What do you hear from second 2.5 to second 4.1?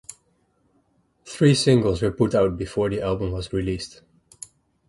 before the album was released.